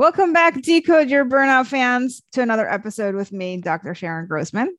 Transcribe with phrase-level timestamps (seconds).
[0.00, 3.94] Welcome back, Decode Your Burnout fans, to another episode with me, Dr.
[3.94, 4.74] Sharon Grossman.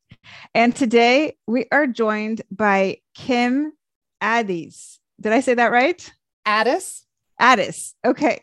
[0.56, 3.72] And today we are joined by Kim
[4.20, 5.00] Ades.
[5.22, 6.12] Did I say that right?
[6.48, 7.06] Ades.
[7.40, 7.94] Ades.
[8.04, 8.42] Okay.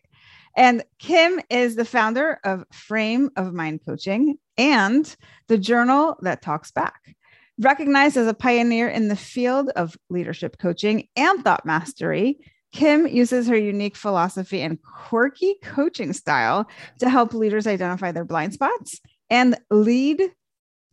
[0.56, 5.16] And Kim is the founder of Frame of Mind Coaching and
[5.48, 7.16] the journal that talks back.
[7.58, 12.38] Recognized as a pioneer in the field of leadership coaching and thought mastery,
[12.72, 18.52] Kim uses her unique philosophy and quirky coaching style to help leaders identify their blind
[18.54, 20.22] spots and lead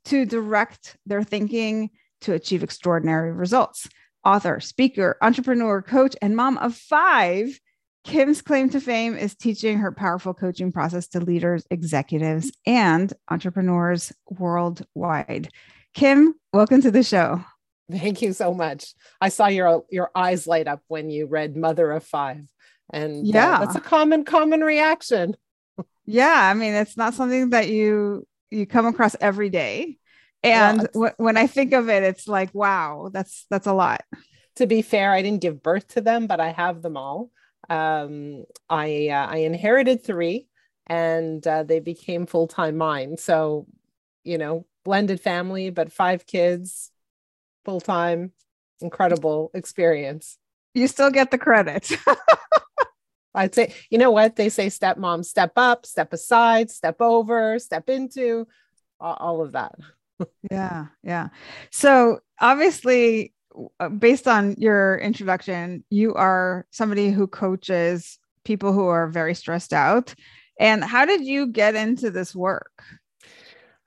[0.06, 1.90] to direct their thinking
[2.22, 3.88] to achieve extraordinary results.
[4.24, 7.60] Author, speaker, entrepreneur, coach, and mom of five,
[8.04, 14.14] Kim's claim to fame is teaching her powerful coaching process to leaders, executives, and entrepreneurs
[14.30, 15.50] worldwide.
[15.96, 17.44] Kim, welcome to the show.
[17.92, 18.94] Thank you so much.
[19.22, 22.48] I saw your your eyes light up when you read Mother of Five.
[22.92, 25.36] And yeah, uh, that's a common common reaction.
[26.06, 29.98] yeah, I mean, it's not something that you you come across every day.
[30.44, 34.02] And w- when I think of it, it's like, wow, that's that's a lot.
[34.58, 37.32] To be fair, I didn't give birth to them, but I have them all.
[37.70, 40.48] Um, I uh, I inherited three,
[40.88, 43.18] and uh, they became full time mine.
[43.18, 43.66] So,
[44.24, 46.92] you know, blended family, but five kids,
[47.66, 48.32] full time,
[48.80, 50.38] incredible experience.
[50.74, 51.92] You still get the credit.
[53.36, 54.38] I'd say, you know what?
[54.38, 58.48] They say stepmom, step up, step aside, step over, step into,
[59.00, 59.76] all of that.
[60.52, 60.86] yeah.
[61.04, 61.30] Yeah.
[61.72, 63.34] So obviously,
[63.80, 69.74] uh, based on your introduction, you are somebody who coaches people who are very stressed
[69.74, 70.14] out.
[70.60, 72.72] And how did you get into this work?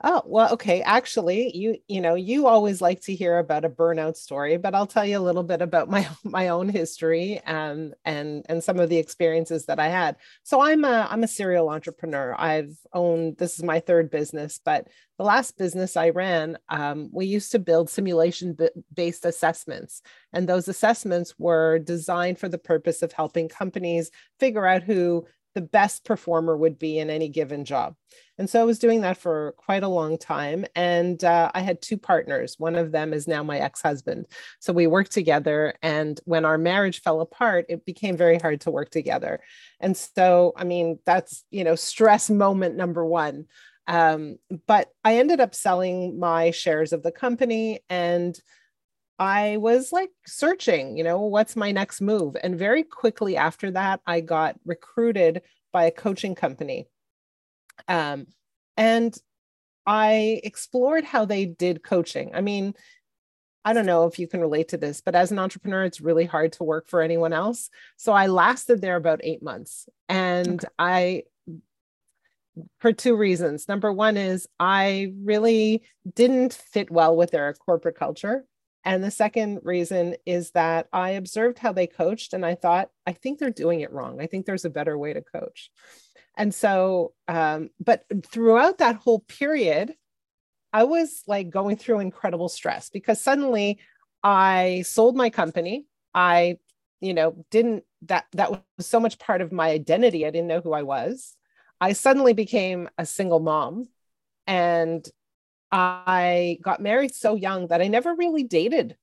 [0.04, 0.81] Oh, well, okay.
[0.82, 4.86] Actually, you you know, you always like to hear about a burnout story, but I'll
[4.86, 8.88] tell you a little bit about my my own history and and and some of
[8.91, 10.16] the experiences that I had.
[10.44, 12.32] So I'm a I'm a serial entrepreneur.
[12.38, 14.86] I've owned this is my third business, but
[15.19, 18.56] the last business I ran, um, we used to build simulation
[18.94, 20.00] based assessments,
[20.32, 25.26] and those assessments were designed for the purpose of helping companies figure out who
[25.58, 27.96] the best performer would be in any given job.
[28.38, 30.64] And so I was doing that for quite a long time.
[30.76, 32.54] And uh, I had two partners.
[32.58, 34.26] One of them is now my ex husband.
[34.60, 35.74] So we worked together.
[35.82, 39.41] And when our marriage fell apart, it became very hard to work together.
[39.80, 43.47] And so, I mean, that's, you know, stress moment number one.
[43.88, 44.36] Um,
[44.68, 48.38] but I ended up selling my shares of the company and
[49.18, 52.36] I was like searching, you know, what's my next move?
[52.42, 55.42] And very quickly after that, I got recruited
[55.72, 56.86] by a coaching company.
[57.88, 58.26] Um,
[58.76, 59.16] and
[59.86, 62.30] I explored how they did coaching.
[62.34, 62.74] I mean,
[63.64, 66.24] I don't know if you can relate to this, but as an entrepreneur, it's really
[66.24, 67.70] hard to work for anyone else.
[67.96, 69.88] So I lasted there about eight months.
[70.08, 70.72] And okay.
[70.78, 71.22] I,
[72.78, 73.68] for two reasons.
[73.68, 75.82] Number one is I really
[76.14, 78.44] didn't fit well with their corporate culture.
[78.84, 83.13] And the second reason is that I observed how they coached and I thought, I
[83.13, 84.21] think they're doing it wrong.
[84.21, 85.71] I think there's a better way to coach.
[86.36, 89.95] And so, um, but throughout that whole period,
[90.72, 93.80] I was like going through incredible stress because suddenly
[94.22, 95.86] I sold my company.
[96.15, 96.59] I,
[97.01, 100.27] you know, didn't that that was so much part of my identity.
[100.27, 101.34] I didn't know who I was.
[101.81, 103.89] I suddenly became a single mom
[104.47, 105.09] and
[105.70, 108.97] I got married so young that I never really dated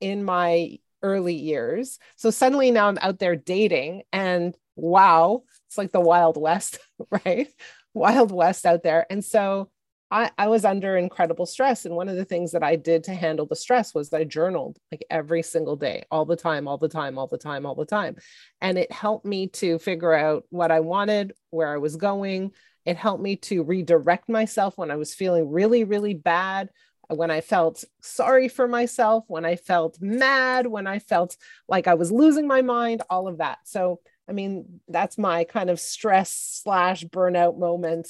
[0.00, 1.98] in my early years.
[2.16, 6.78] So suddenly now I'm out there dating and wow, it's like the Wild West,
[7.24, 7.48] right?
[7.94, 9.06] Wild West out there.
[9.10, 9.70] And so
[10.10, 11.86] I, I was under incredible stress.
[11.86, 14.78] And one of the things that I did to handle the stress was I journaled
[14.90, 17.86] like every single day, all the time, all the time, all the time, all the
[17.86, 18.16] time.
[18.60, 22.52] And it helped me to figure out what I wanted, where I was going.
[22.84, 26.70] It helped me to redirect myself when I was feeling really, really bad,
[27.08, 31.36] when I felt sorry for myself, when I felt mad, when I felt
[31.68, 33.58] like I was losing my mind, all of that.
[33.64, 36.30] So, I mean, that's my kind of stress
[36.62, 38.08] slash burnout moment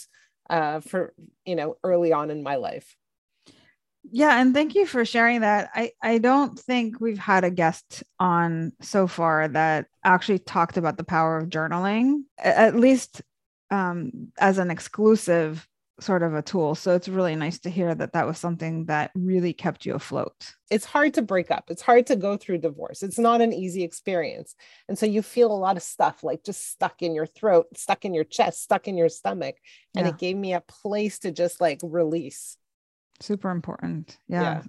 [0.50, 1.14] uh, for
[1.44, 2.96] you know early on in my life
[4.10, 8.02] yeah and thank you for sharing that i i don't think we've had a guest
[8.18, 13.22] on so far that actually talked about the power of journaling at least
[13.72, 15.66] um, as an exclusive
[15.98, 16.74] sort of a tool.
[16.74, 20.34] So it's really nice to hear that that was something that really kept you afloat.
[20.70, 21.64] It's hard to break up.
[21.70, 23.02] It's hard to go through divorce.
[23.02, 24.54] It's not an easy experience.
[24.88, 28.04] And so you feel a lot of stuff like just stuck in your throat, stuck
[28.04, 29.56] in your chest, stuck in your stomach.
[29.96, 30.12] And yeah.
[30.12, 32.58] it gave me a place to just like release.
[33.20, 34.18] Super important.
[34.28, 34.62] Yeah.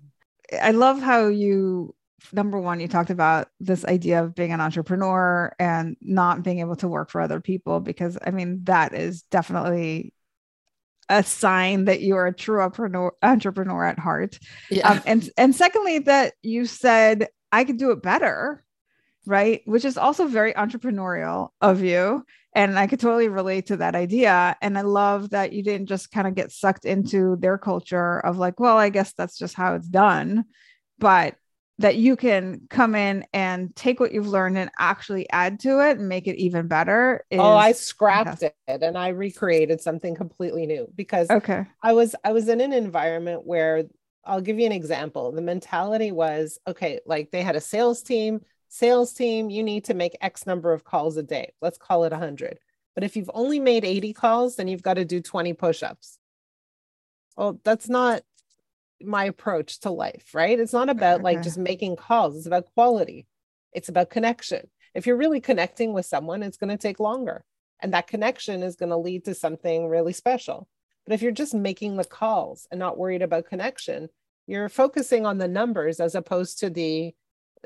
[0.52, 0.68] yeah.
[0.68, 1.96] I love how you
[2.32, 6.76] number one, you talked about this idea of being an entrepreneur and not being able
[6.78, 10.14] to work for other people, because I mean, that is definitely
[11.10, 14.40] a sign that you are a true entrepreneur, entrepreneur at heart.
[14.70, 14.90] Yeah.
[14.90, 18.64] Um, and and secondly, that you said I could do it better,
[19.26, 19.62] right?
[19.66, 22.24] Which is also very entrepreneurial of you.
[22.56, 24.56] And I could totally relate to that idea.
[24.62, 28.38] And I love that you didn't just kind of get sucked into their culture of
[28.38, 30.46] like, well, I guess that's just how it's done.
[31.00, 31.36] But
[31.80, 35.98] that you can come in and take what you've learned and actually add to it
[35.98, 37.26] and make it even better.
[37.32, 38.56] oh, I scrapped fantastic.
[38.68, 41.66] it and I recreated something completely new because okay.
[41.82, 43.86] I was I was in an environment where
[44.24, 45.32] I'll give you an example.
[45.32, 49.94] The mentality was okay, like they had a sales team, sales team, you need to
[49.94, 51.54] make X number of calls a day.
[51.62, 52.60] Let's call it 100.
[52.96, 56.20] But if you've only made 80 calls, then you've got to do 20 push-ups.
[57.36, 58.22] Well, that's not
[59.04, 60.60] my approach to life, right?
[60.60, 63.28] It's not about like just making calls, it's about quality,
[63.72, 64.70] it's about connection.
[64.94, 67.44] If you're really connecting with someone, it's going to take longer.
[67.80, 70.68] And that connection is going to lead to something really special.
[71.06, 74.10] But if you're just making the calls and not worried about connection,
[74.48, 77.14] you're focusing on the numbers as opposed to the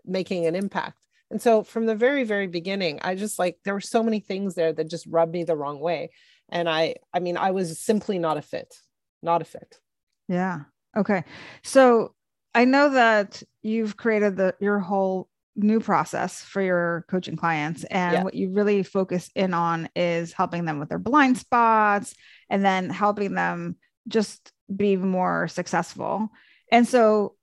[0.06, 0.98] making an impact.
[1.30, 4.56] And so from the very, very beginning, I just like there were so many things
[4.56, 6.12] there that just rubbed me the wrong way.
[6.50, 8.74] And I, I mean, I was simply not a fit,
[9.22, 9.80] not a fit.
[10.28, 10.62] Yeah.
[10.98, 11.24] Okay.
[11.64, 12.14] So
[12.54, 18.14] I know that you've created the your whole new process for your coaching clients and
[18.14, 18.24] yeah.
[18.24, 22.14] what you really focus in on is helping them with their blind spots
[22.50, 23.76] and then helping them
[24.08, 26.30] just be more successful.
[26.72, 27.36] And so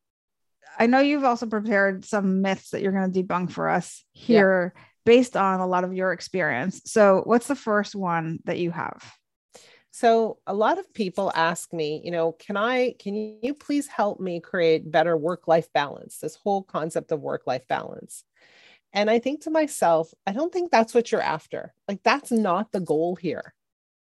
[0.79, 4.73] I know you've also prepared some myths that you're going to debunk for us here
[4.75, 4.83] yeah.
[5.05, 6.83] based on a lot of your experience.
[6.87, 9.03] So what's the first one that you have?
[9.97, 14.19] So a lot of people ask me, you know, can I, can you please help
[14.19, 16.19] me create better work life balance?
[16.19, 18.25] This whole concept of work life balance.
[18.93, 21.73] And I think to myself, I don't think that's what you're after.
[21.87, 23.55] Like, that's not the goal here,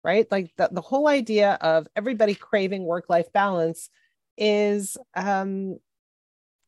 [0.03, 0.29] right?
[0.29, 3.89] Like, the, the whole idea of everybody craving work life balance
[4.37, 5.77] is, um,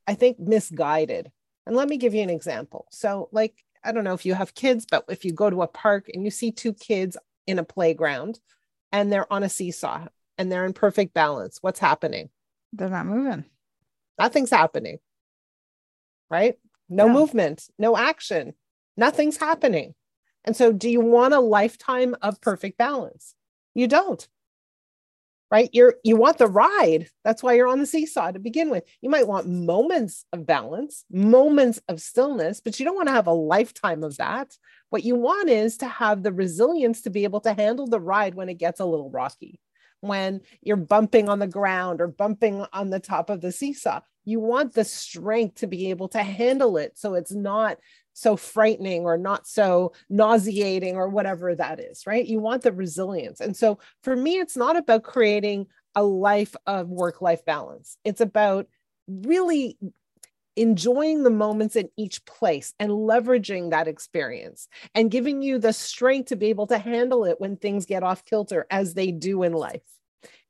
[0.07, 1.29] I think, misguided.
[1.65, 2.87] And let me give you an example.
[2.91, 5.67] So, like, I don't know if you have kids, but if you go to a
[5.67, 7.17] park and you see two kids
[7.47, 8.39] in a playground,
[8.91, 10.07] and they're on a seesaw
[10.37, 12.29] and they're in perfect balance, what's happening?
[12.73, 13.45] They're not moving.
[14.17, 14.99] Nothing's happening.
[16.29, 16.57] Right?
[16.89, 17.13] No yeah.
[17.13, 18.53] movement, no action,
[18.97, 19.95] nothing's happening.
[20.45, 23.35] And so, do you want a lifetime of perfect balance?
[23.75, 24.27] You don't
[25.51, 28.83] right you're you want the ride that's why you're on the seesaw to begin with
[29.01, 33.27] you might want moments of balance moments of stillness but you don't want to have
[33.27, 34.55] a lifetime of that
[34.89, 38.35] what you want is to have the resilience to be able to handle the ride
[38.35, 39.59] when it gets a little rocky
[40.01, 44.39] when you're bumping on the ground or bumping on the top of the seesaw you
[44.39, 47.77] want the strength to be able to handle it so it's not
[48.19, 52.25] so frightening or not so nauseating or whatever that is, right?
[52.25, 53.39] You want the resilience.
[53.39, 58.21] And so for me, it's not about creating a life of work life balance, it's
[58.21, 58.67] about
[59.07, 59.77] really
[60.55, 66.29] enjoying the moments in each place and leveraging that experience and giving you the strength
[66.29, 69.53] to be able to handle it when things get off kilter as they do in
[69.53, 69.81] life.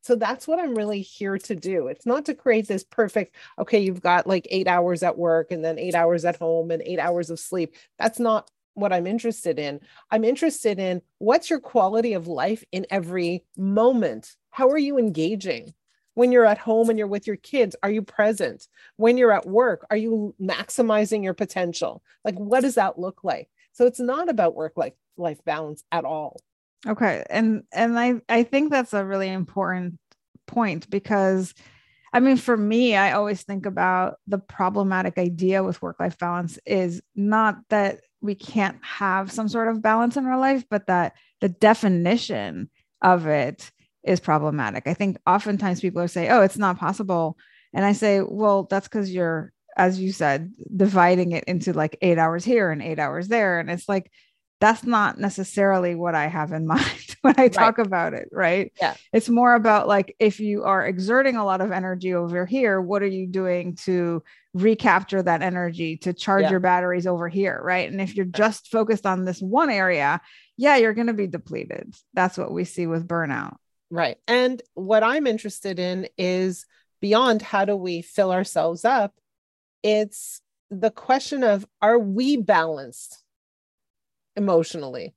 [0.01, 1.87] So that's what I'm really here to do.
[1.87, 5.63] It's not to create this perfect, okay, you've got like eight hours at work and
[5.63, 7.75] then eight hours at home and eight hours of sleep.
[7.97, 9.81] That's not what I'm interested in.
[10.09, 14.35] I'm interested in what's your quality of life in every moment?
[14.51, 15.73] How are you engaging?
[16.19, 18.67] When you're at home and you're with your kids, are you present?
[18.97, 22.03] When you're at work, are you maximizing your potential?
[22.25, 23.47] Like, what does that look like?
[23.71, 26.41] So it's not about work life life balance at all.
[26.85, 27.23] Okay.
[27.29, 29.97] And and I I think that's a really important
[30.45, 31.53] point because
[32.11, 36.59] I mean, for me, I always think about the problematic idea with work life balance
[36.65, 41.13] is not that we can't have some sort of balance in our life, but that
[41.39, 42.69] the definition
[43.01, 43.71] of it
[44.03, 44.87] is problematic.
[44.87, 47.37] I think oftentimes people are say, "Oh, it's not possible,"
[47.73, 52.17] and I say, "Well, that's because you're, as you said, dividing it into like eight
[52.17, 54.11] hours here and eight hours there," and it's like
[54.59, 57.87] that's not necessarily what I have in mind when I talk right.
[57.87, 58.71] about it, right?
[58.79, 58.95] Yeah.
[59.13, 63.01] It's more about like if you are exerting a lot of energy over here, what
[63.01, 66.51] are you doing to recapture that energy to charge yeah.
[66.51, 67.89] your batteries over here, right?
[67.89, 70.21] And if you're just focused on this one area,
[70.57, 71.95] yeah, you're going to be depleted.
[72.13, 73.55] That's what we see with burnout.
[73.91, 74.17] Right.
[74.27, 76.65] And what I'm interested in is
[77.01, 79.13] beyond how do we fill ourselves up?
[79.81, 83.23] It's the question of are we balanced?
[84.39, 85.13] emotionally.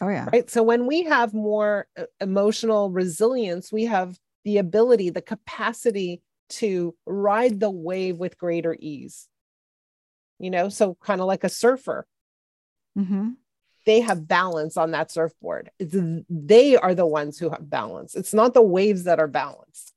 [0.00, 0.28] Oh, yeah.
[0.32, 0.50] Right.
[0.50, 6.96] So when we have more uh, emotional resilience, we have the ability, the capacity to
[7.06, 9.28] ride the wave with greater ease.
[10.38, 12.06] You know, so kind of like a surfer.
[12.98, 13.30] Mm-hmm.
[13.86, 15.70] They have balance on that surfboard.
[15.78, 15.96] It's,
[16.28, 18.14] they are the ones who have balance.
[18.14, 19.94] It's not the waves that are balanced.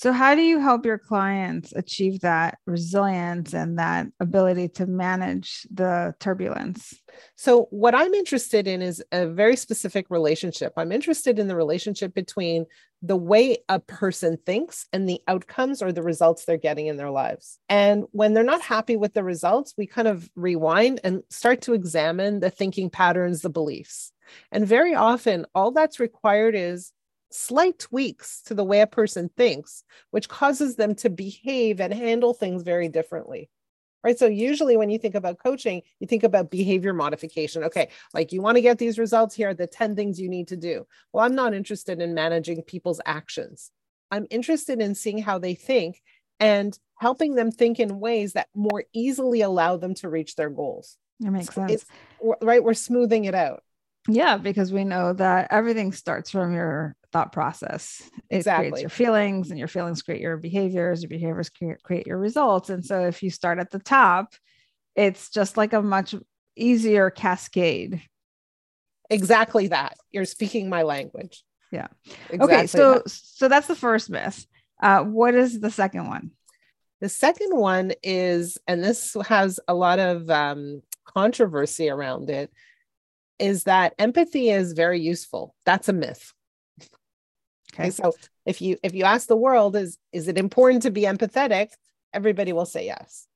[0.00, 5.66] So, how do you help your clients achieve that resilience and that ability to manage
[5.70, 6.94] the turbulence?
[7.36, 10.72] So, what I'm interested in is a very specific relationship.
[10.78, 12.64] I'm interested in the relationship between
[13.02, 17.10] the way a person thinks and the outcomes or the results they're getting in their
[17.10, 17.58] lives.
[17.68, 21.74] And when they're not happy with the results, we kind of rewind and start to
[21.74, 24.12] examine the thinking patterns, the beliefs.
[24.50, 26.90] And very often, all that's required is
[27.30, 32.34] slight tweaks to the way a person thinks, which causes them to behave and handle
[32.34, 33.50] things very differently.
[34.02, 34.18] Right.
[34.18, 37.64] So, usually when you think about coaching, you think about behavior modification.
[37.64, 37.90] Okay.
[38.14, 40.86] Like you want to get these results here, the 10 things you need to do.
[41.12, 43.70] Well, I'm not interested in managing people's actions.
[44.10, 46.02] I'm interested in seeing how they think
[46.40, 50.96] and helping them think in ways that more easily allow them to reach their goals.
[51.20, 51.84] That makes so sense.
[52.40, 52.64] right.
[52.64, 53.62] We're smoothing it out.
[54.12, 58.02] Yeah, because we know that everything starts from your thought process.
[58.28, 58.70] It exactly.
[58.70, 61.02] creates your feelings, and your feelings create your behaviors.
[61.02, 61.50] Your behaviors
[61.82, 62.70] create your results.
[62.70, 64.34] And so, if you start at the top,
[64.96, 66.14] it's just like a much
[66.56, 68.02] easier cascade.
[69.08, 69.96] Exactly that.
[70.10, 71.42] You're speaking my language.
[71.70, 71.88] Yeah.
[72.30, 72.66] Exactly okay.
[72.66, 73.10] So, that.
[73.10, 74.46] so that's the first myth.
[74.82, 76.32] Uh, what is the second one?
[77.00, 82.50] The second one is, and this has a lot of um, controversy around it,
[83.40, 85.54] is that empathy is very useful.
[85.64, 86.32] That's a myth.
[87.74, 87.90] Okay.
[87.90, 91.70] So if you if you ask the world is is it important to be empathetic,
[92.12, 93.26] everybody will say yes.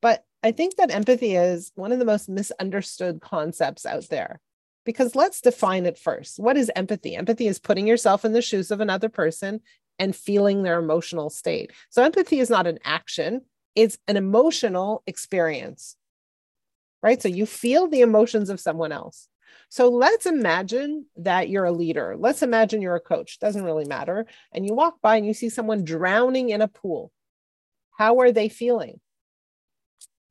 [0.00, 4.40] But I think that empathy is one of the most misunderstood concepts out there.
[4.84, 6.38] Because let's define it first.
[6.38, 7.14] What is empathy?
[7.14, 9.60] Empathy is putting yourself in the shoes of another person
[9.98, 11.72] and feeling their emotional state.
[11.90, 13.42] So empathy is not an action,
[13.74, 15.96] it's an emotional experience.
[17.02, 17.20] Right?
[17.20, 19.28] So you feel the emotions of someone else.
[19.68, 22.16] So let's imagine that you're a leader.
[22.18, 24.26] Let's imagine you're a coach, doesn't really matter.
[24.52, 27.12] And you walk by and you see someone drowning in a pool.
[27.92, 29.00] How are they feeling?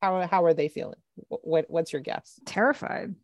[0.01, 0.99] How, how are they feeling?
[1.27, 2.39] What, what's your guess?
[2.45, 3.15] Terrified.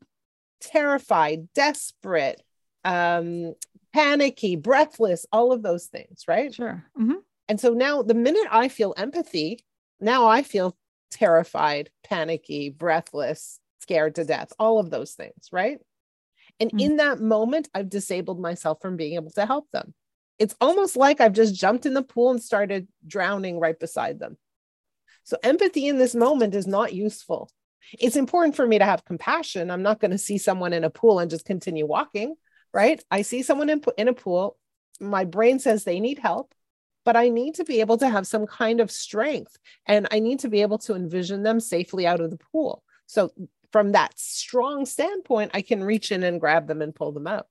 [0.61, 2.41] Terrified, desperate,
[2.83, 3.55] um,
[3.93, 6.53] panicky, breathless, all of those things, right?
[6.53, 6.83] Sure.
[6.99, 7.19] Mm-hmm.
[7.47, 9.65] And so now the minute I feel empathy,
[9.99, 10.75] now I feel
[11.11, 15.77] terrified, panicky, breathless, scared to death, all of those things, right?
[16.59, 16.79] And mm-hmm.
[16.79, 19.93] in that moment, I've disabled myself from being able to help them.
[20.39, 24.37] It's almost like I've just jumped in the pool and started drowning right beside them.
[25.23, 27.49] So, empathy in this moment is not useful.
[27.93, 29.69] It's important for me to have compassion.
[29.69, 32.35] I'm not going to see someone in a pool and just continue walking,
[32.73, 33.03] right?
[33.11, 34.57] I see someone in, in a pool.
[34.99, 36.53] My brain says they need help,
[37.05, 40.39] but I need to be able to have some kind of strength and I need
[40.39, 42.83] to be able to envision them safely out of the pool.
[43.05, 43.31] So,
[43.75, 47.47] from that strong standpoint, I can reach in and grab them and pull them out.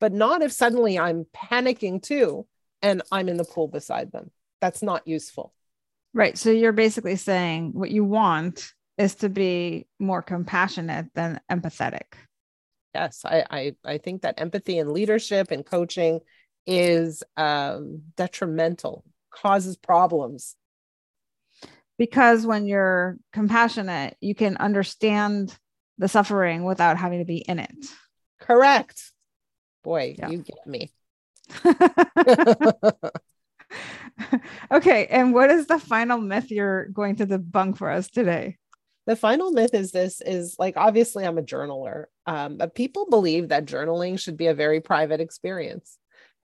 [0.00, 2.46] But not if suddenly I'm panicking too
[2.80, 4.30] and I'm in the pool beside them.
[4.62, 5.52] That's not useful.
[6.14, 6.38] Right.
[6.38, 12.14] So you're basically saying what you want is to be more compassionate than empathetic.
[12.94, 16.20] Yes, I I, I think that empathy and leadership and coaching
[16.66, 20.56] is um, detrimental, causes problems.
[21.98, 25.54] Because when you're compassionate, you can understand
[25.98, 27.86] the suffering without having to be in it.
[28.40, 29.12] Correct.
[29.82, 30.28] Boy, yeah.
[30.28, 30.90] you get me.
[34.72, 35.06] okay.
[35.06, 38.56] And what is the final myth you're going to debunk for us today?
[39.06, 43.48] The final myth is this is like obviously I'm a journaler, um, but people believe
[43.48, 45.96] that journaling should be a very private experience.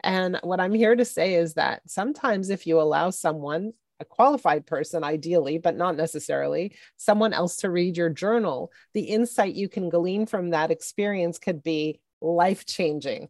[0.04, 4.66] And what I'm here to say is that sometimes if you allow someone, a qualified
[4.66, 9.88] person ideally, but not necessarily, someone else to read your journal, the insight you can
[9.88, 13.28] glean from that experience could be life changing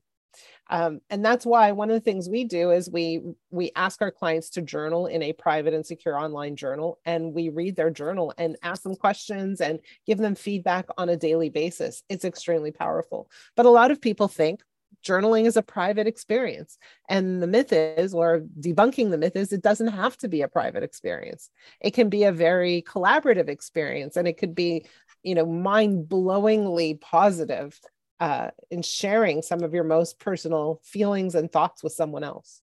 [0.71, 4.11] um, and that's why one of the things we do is we we ask our
[4.11, 8.33] clients to journal in a private and secure online journal and we read their journal
[8.39, 12.03] and ask them questions and give them feedback on a daily basis.
[12.09, 13.29] It's extremely powerful.
[13.55, 14.63] But a lot of people think
[15.05, 19.63] journaling is a private experience and the myth is or debunking the myth is it
[19.63, 24.29] doesn't have to be a private experience it can be a very collaborative experience and
[24.29, 24.85] it could be
[25.23, 27.79] you know mind-blowingly positive
[28.23, 32.63] uh, in sharing some of your most personal feelings and thoughts with someone else.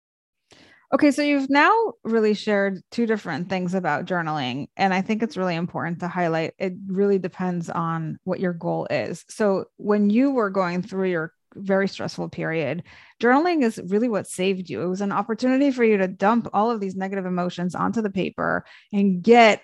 [0.94, 1.74] Okay, so you've now
[2.06, 4.68] really shared two different things about journaling.
[4.78, 8.88] And I think it's really important to highlight it really depends on what your goal
[8.90, 9.26] is.
[9.28, 12.84] So, when you were going through your very stressful period,
[13.22, 14.82] journaling is really what saved you.
[14.82, 18.10] It was an opportunity for you to dump all of these negative emotions onto the
[18.10, 19.62] paper and get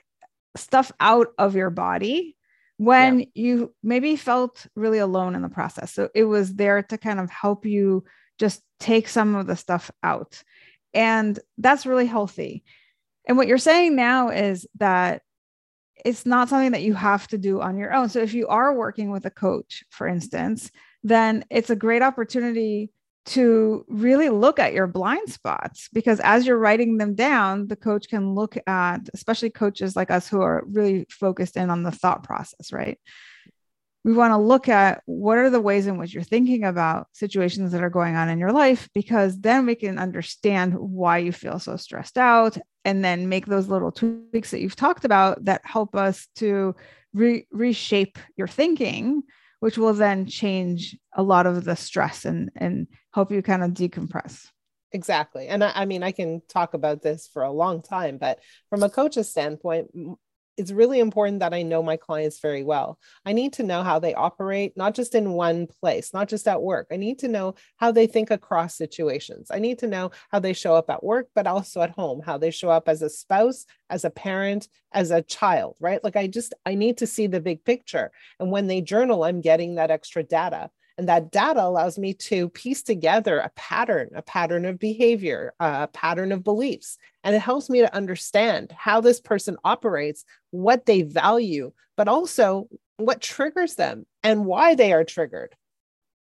[0.56, 2.36] stuff out of your body
[2.78, 3.26] when yeah.
[3.34, 5.94] you maybe felt really alone in the process.
[5.94, 8.04] So it was there to kind of help you
[8.38, 10.44] just take some of the stuff out.
[10.94, 12.64] And that's really healthy.
[13.28, 15.22] And what you're saying now is that
[16.06, 18.10] it's not something that you have to do on your own.
[18.10, 20.72] So if you are working with a coach, for instance,
[21.04, 22.92] then it's a great opportunity
[23.28, 28.08] to really look at your blind spots because as you're writing them down, the coach
[28.08, 32.24] can look at, especially coaches like us who are really focused in on the thought
[32.24, 32.98] process, right?
[34.06, 37.74] We want to look at what are the ways in which you're thinking about situations
[37.74, 41.60] that are going on in your life, because then we can understand why you feel
[41.60, 45.98] so stressed out and then make those little tweaks that you've talked about that help
[45.98, 46.74] us to
[47.14, 49.24] re- reshape your thinking
[49.60, 53.72] which will then change a lot of the stress and and help you kind of
[53.72, 54.48] decompress.
[54.94, 55.48] Exactly.
[55.48, 58.84] And I, I, mean i can talk about this for a long time but from
[58.84, 59.90] a coach's standpoint
[60.58, 63.00] it's really important that I know my clients very well.
[63.26, 66.62] I need to know how they operate, not just in one place, not just at
[66.62, 66.88] work.
[66.92, 69.50] I need to know how they think across situations.
[69.52, 72.38] I need to know how they show up at work, but also at home, how
[72.38, 76.04] they show up as a spouse, as a parent, as a child, right?
[76.04, 78.12] Like I just, I need to see the big picture.
[78.40, 80.72] And when they journal, I'm getting that extra data.
[80.98, 85.88] And that data allows me to piece together a pattern, a pattern of behavior, a
[85.88, 86.98] pattern of beliefs.
[87.24, 92.68] And it helps me to understand how this person operates, what they value, but also
[92.98, 95.56] what triggers them and why they are triggered.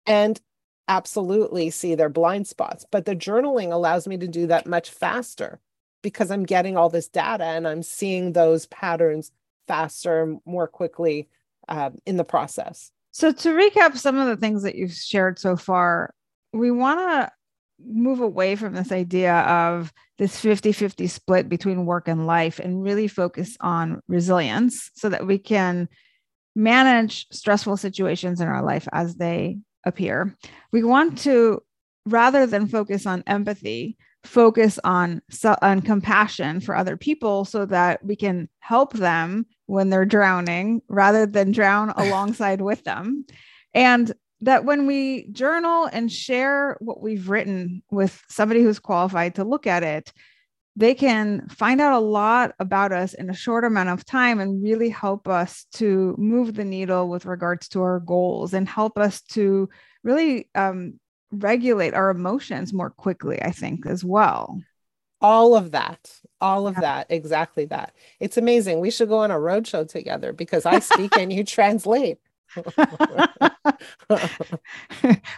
[0.05, 0.39] And
[0.87, 2.85] absolutely see their blind spots.
[2.91, 5.59] But the journaling allows me to do that much faster
[6.01, 9.31] because I'm getting all this data and I'm seeing those patterns
[9.67, 11.27] faster, more quickly
[11.67, 12.91] uh, in the process.
[13.11, 16.13] So, to recap some of the things that you've shared so far,
[16.53, 17.31] we want to
[17.85, 22.83] move away from this idea of this 50 50 split between work and life and
[22.83, 25.87] really focus on resilience so that we can
[26.55, 30.35] manage stressful situations in our life as they appear.
[30.71, 31.63] We want to,
[32.05, 35.21] rather than focus on empathy, focus on,
[35.61, 41.25] on compassion for other people so that we can help them when they're drowning rather
[41.25, 43.25] than drown alongside with them.
[43.73, 49.43] And that when we journal and share what we've written with somebody who's qualified to
[49.43, 50.11] look at it,
[50.75, 54.63] they can find out a lot about us in a short amount of time and
[54.63, 59.21] really help us to move the needle with regards to our goals and help us
[59.21, 59.69] to
[60.03, 60.97] really um,
[61.31, 64.61] regulate our emotions more quickly, I think, as well
[65.21, 66.81] all of that all of yeah.
[66.81, 67.93] that exactly that.
[68.19, 68.79] It's amazing.
[68.79, 72.19] We should go on a road show together because i speak and you translate.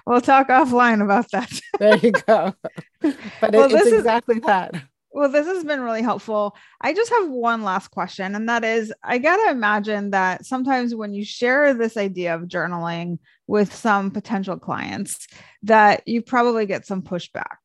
[0.06, 1.52] We'll talk offline about that.
[1.80, 2.54] There you go.
[3.02, 4.76] But well, it, it's exactly is, that.
[5.12, 6.56] Well this has been really helpful.
[6.80, 11.14] I just have one last question and that is i gotta imagine that sometimes when
[11.14, 15.28] you share this idea of journaling with some potential clients
[15.64, 17.58] that you probably get some pushback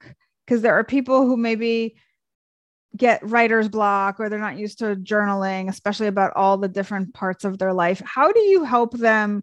[0.45, 1.97] because there are people who maybe
[2.97, 7.45] get writer's block or they're not used to journaling, especially about all the different parts
[7.45, 8.03] of their life.
[8.05, 9.43] How do you help them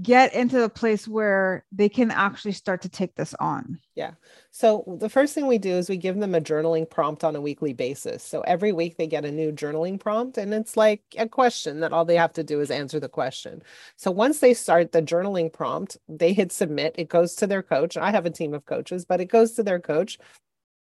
[0.00, 3.80] get into the place where they can actually start to take this on?
[3.96, 4.12] Yeah.
[4.52, 7.40] So the first thing we do is we give them a journaling prompt on a
[7.40, 8.22] weekly basis.
[8.22, 11.92] So every week they get a new journaling prompt and it's like a question that
[11.92, 13.62] all they have to do is answer the question.
[13.96, 17.96] So once they start the journaling prompt, they hit submit, it goes to their coach.
[17.96, 20.18] I have a team of coaches, but it goes to their coach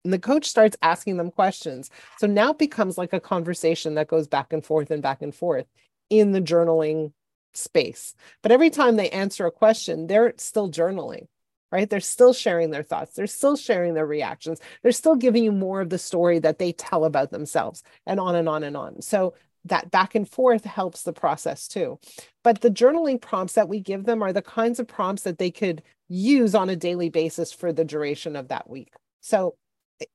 [0.03, 1.89] and the coach starts asking them questions.
[2.17, 5.33] So now it becomes like a conversation that goes back and forth and back and
[5.35, 5.65] forth
[6.09, 7.13] in the journaling
[7.53, 8.15] space.
[8.41, 11.27] But every time they answer a question, they're still journaling.
[11.71, 11.89] right?
[11.89, 15.81] They're still sharing their thoughts, they're still sharing their reactions, they're still giving you more
[15.81, 19.01] of the story that they tell about themselves, and on and on and on.
[19.01, 19.35] So
[19.65, 21.99] that back and forth helps the process too.
[22.43, 25.51] But the journaling prompts that we give them are the kinds of prompts that they
[25.51, 28.93] could use on a daily basis for the duration of that week.
[29.21, 29.55] So,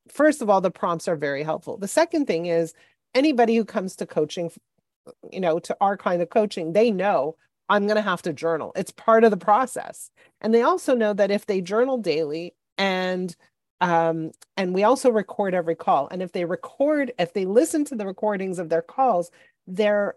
[0.09, 1.77] first of all, the prompts are very helpful.
[1.77, 2.75] The second thing is
[3.15, 4.51] anybody who comes to coaching,
[5.31, 7.37] you know, to our kind of coaching, they know
[7.69, 8.73] I'm going to have to journal.
[8.77, 10.11] It's part of the process.
[10.41, 13.35] And they also know that if they journal daily and
[13.81, 16.09] um, and we also record every call.
[16.09, 19.31] And if they record, if they listen to the recordings of their calls,
[19.67, 20.17] they're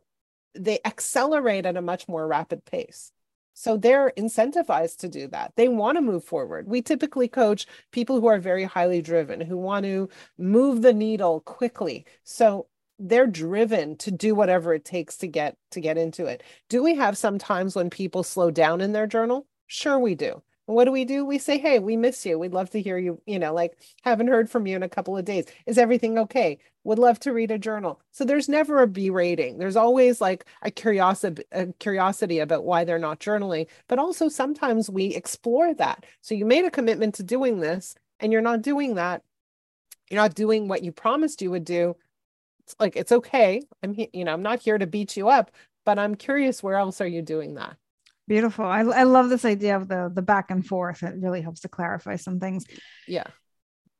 [0.54, 3.12] they accelerate at a much more rapid pace.
[3.60, 5.54] So they're incentivized to do that.
[5.56, 6.68] They want to move forward.
[6.68, 11.40] We typically coach people who are very highly driven, who want to move the needle
[11.40, 12.06] quickly.
[12.24, 12.68] So
[13.00, 16.44] they're driven to do whatever it takes to get to get into it.
[16.70, 19.48] Do we have some times when people slow down in their journal?
[19.66, 20.44] Sure we do.
[20.68, 21.26] What do we do?
[21.26, 22.38] We say, "Hey, we miss you.
[22.38, 25.18] We'd love to hear you, you know, like haven't heard from you in a couple
[25.18, 25.46] of days.
[25.66, 26.60] Is everything okay?
[26.84, 29.58] Would love to read a journal." So there's never a berating.
[29.60, 34.90] There's always like a curiosity a curiosity about why they're not journaling, but also sometimes
[34.90, 36.06] we explore that.
[36.22, 39.24] So you made a commitment to doing this and you're not doing that.
[40.10, 41.96] You're not doing what you promised you would do
[42.68, 45.52] it's like it's okay i'm you know i'm not here to beat you up
[45.86, 47.78] but i'm curious where else are you doing that
[48.28, 48.66] beautiful.
[48.66, 51.04] I, I love this idea of the the back and forth.
[51.04, 52.66] It really helps to clarify some things.
[53.08, 53.26] Yeah.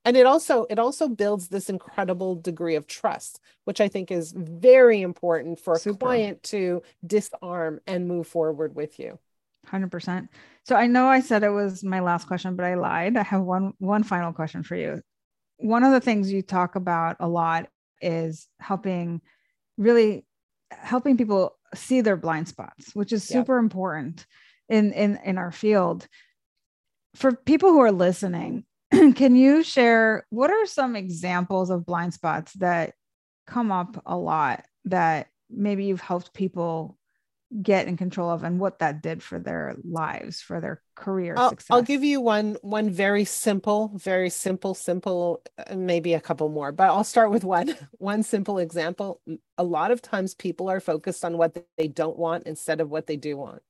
[0.08, 4.34] And it also it also builds this incredible degree of trust which i think is
[4.34, 5.98] very important for a Super.
[5.98, 9.20] client to disarm and move forward with you.
[9.70, 10.30] 100%
[10.64, 13.18] so i know i said it was my last question but i lied.
[13.18, 15.02] I have one one final question for you.
[15.58, 17.68] One of the things you talk about a lot
[18.02, 19.20] is helping
[19.78, 20.26] really
[20.72, 23.64] helping people see their blind spots which is super yep.
[23.64, 24.26] important
[24.70, 26.08] in in in our field
[27.16, 28.64] for people who are listening
[29.16, 32.94] can you share what are some examples of blind spots that
[33.46, 36.98] come up a lot that maybe you've helped people
[37.64, 41.50] get in control of and what that did for their lives for their career I'll,
[41.52, 41.68] success.
[41.70, 46.74] I'll give you one one very simple very simple simple uh, maybe a couple more
[46.74, 49.22] but I'll start with one one simple example.
[49.58, 53.08] A lot of times people are focused on what they don't want instead of what
[53.08, 53.62] they do want.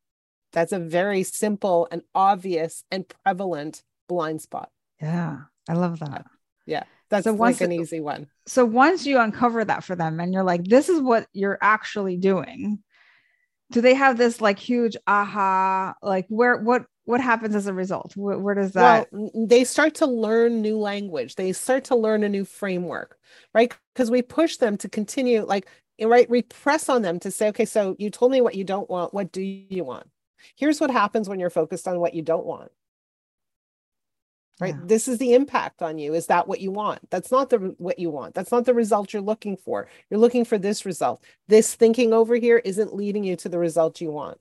[0.54, 4.72] That's a very simple and obvious and prevalent blind spot.
[5.00, 6.26] Yeah I love that.
[6.66, 8.28] Yeah that's so like an easy one.
[8.48, 12.18] so once you uncover that for them and you're like this is what you're actually
[12.18, 12.84] doing
[13.72, 18.18] do they have this like huge aha like where what what happens as a result?
[18.18, 21.36] Where, where does that well, they start to learn new language.
[21.36, 23.18] They start to learn a new framework
[23.54, 23.74] right?
[23.94, 25.68] Because we push them to continue like
[26.00, 28.64] eh, right we press on them to say okay so you told me what you
[28.64, 29.14] don't want.
[29.14, 30.08] What do you want?
[30.56, 32.72] Here's what happens when you're focused on what you don't want
[34.60, 34.76] right?
[34.76, 34.82] Yeah.
[34.86, 36.14] this is the impact on you.
[36.14, 37.10] Is that what you want?
[37.10, 38.34] That's not the what you want.
[38.34, 39.88] That's not the result you're looking for.
[40.10, 41.24] You're looking for this result.
[41.48, 44.40] This thinking over here isn't leading you to the result you want.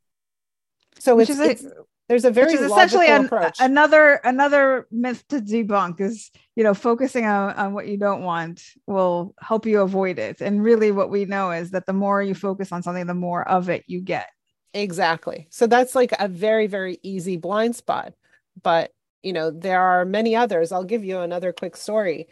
[0.99, 1.65] So it's, it's
[2.09, 7.53] there's a very essentially an, another another myth to debunk is you know focusing on,
[7.55, 10.41] on what you don't want will help you avoid it.
[10.41, 13.47] And really what we know is that the more you focus on something the more
[13.47, 14.29] of it you get.
[14.73, 15.49] Exactly.
[15.51, 18.15] So that's like a very very easy blind spot.
[18.63, 18.93] But
[19.27, 20.71] you know, there are many others.
[20.71, 22.29] I'll give you another quick story.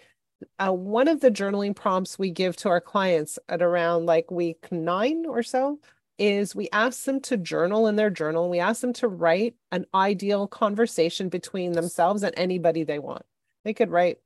[0.60, 4.70] Uh, one of the journaling prompts we give to our clients at around like week
[4.70, 5.80] nine or so
[6.18, 8.48] is we ask them to journal in their journal.
[8.48, 13.24] We ask them to write an ideal conversation between themselves and anybody they want.
[13.64, 14.18] They could write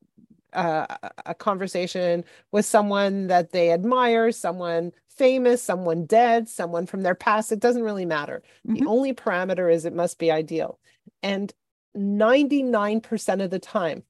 [0.53, 0.87] uh,
[1.25, 7.51] a conversation with someone that they admire, someone famous, someone dead, someone from their past.
[7.51, 8.43] It doesn't really matter.
[8.67, 8.75] Mm-hmm.
[8.75, 10.79] The only parameter is it must be ideal.
[11.23, 11.51] And
[11.99, 14.03] 99% of the time.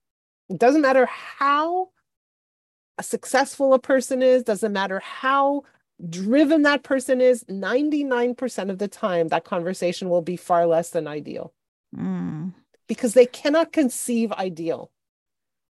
[0.49, 1.89] It doesn't matter how
[3.01, 5.63] successful a person is, doesn't matter how
[6.07, 11.07] driven that person is, 99% of the time, that conversation will be far less than
[11.07, 11.53] ideal
[11.95, 12.53] mm.
[12.87, 14.91] because they cannot conceive ideal.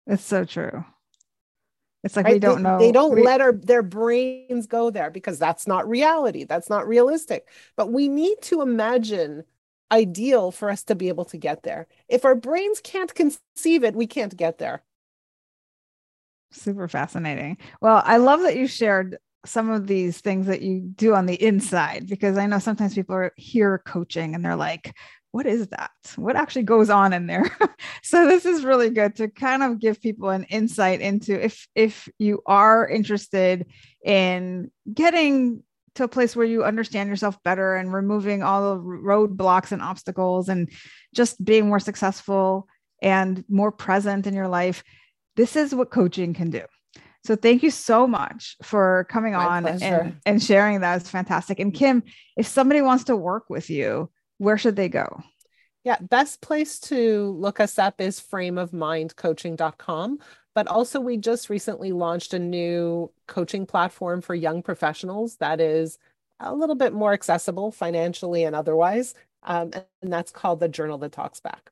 [0.06, 0.84] It's so true.
[2.02, 2.34] It's like right?
[2.34, 2.78] we don't they, know.
[2.78, 3.22] They don't we...
[3.22, 6.44] let our their brains go there because that's not reality.
[6.44, 7.48] That's not realistic.
[7.76, 9.44] But we need to imagine
[9.92, 11.86] ideal for us to be able to get there.
[12.08, 14.82] If our brains can't conceive it, we can't get there.
[16.50, 17.58] Super fascinating.
[17.80, 21.42] Well, I love that you shared some of these things that you do on the
[21.42, 24.94] inside because I know sometimes people are here coaching and they're like,
[25.32, 25.90] what is that?
[26.14, 27.44] What actually goes on in there?
[28.02, 32.08] so this is really good to kind of give people an insight into if if
[32.18, 33.66] you are interested
[34.04, 35.64] in getting
[35.94, 40.48] to a place where you understand yourself better and removing all the roadblocks and obstacles
[40.48, 40.70] and
[41.14, 42.66] just being more successful
[43.02, 44.82] and more present in your life.
[45.36, 46.62] This is what coaching can do.
[47.24, 51.00] So thank you so much for coming My on and, and sharing that.
[51.00, 51.58] It's fantastic.
[51.58, 52.02] And Kim,
[52.36, 55.22] if somebody wants to work with you, where should they go?
[55.84, 60.18] Yeah, best place to look us up is frameofmindcoaching.com.
[60.54, 65.98] But also, we just recently launched a new coaching platform for young professionals that is
[66.40, 69.14] a little bit more accessible financially and otherwise.
[69.42, 71.70] Um, and that's called the Journal That Talks Back.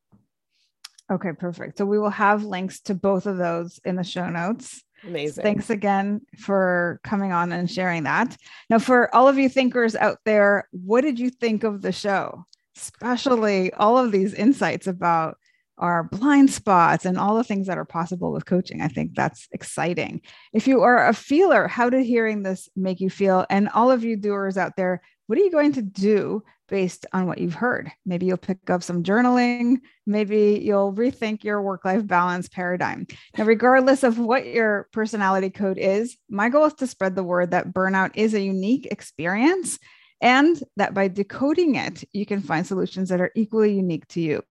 [1.10, 1.78] Okay, perfect.
[1.78, 4.82] So we will have links to both of those in the show notes.
[5.04, 5.42] Amazing.
[5.42, 8.36] Thanks again for coming on and sharing that.
[8.70, 12.46] Now, for all of you thinkers out there, what did you think of the show?
[12.82, 15.36] Especially all of these insights about
[15.78, 18.80] our blind spots and all the things that are possible with coaching.
[18.80, 20.20] I think that's exciting.
[20.52, 23.46] If you are a feeler, how did hearing this make you feel?
[23.50, 27.26] And all of you doers out there, what are you going to do based on
[27.26, 27.90] what you've heard?
[28.04, 29.78] Maybe you'll pick up some journaling.
[30.06, 33.06] Maybe you'll rethink your work life balance paradigm.
[33.36, 37.50] Now, regardless of what your personality code is, my goal is to spread the word
[37.50, 39.78] that burnout is a unique experience
[40.22, 44.42] and that by decoding it, you can find solutions that are equally unique to you.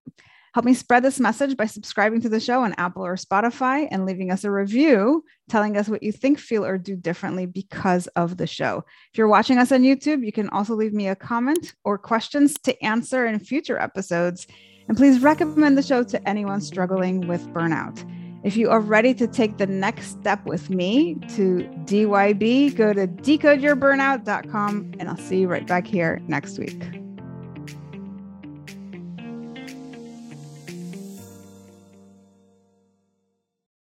[0.54, 4.06] Help me spread this message by subscribing to the show on Apple or Spotify and
[4.06, 8.36] leaving us a review telling us what you think, feel, or do differently because of
[8.36, 8.84] the show.
[9.14, 12.56] If you're watching us on YouTube, you can also leave me a comment or questions
[12.64, 14.46] to answer in future episodes.
[14.90, 18.06] And please recommend the show to anyone struggling with burnout.
[18.44, 23.08] If you are ready to take the next step with me to DYB, go to
[23.08, 27.01] decodeyourburnout.com and I'll see you right back here next week.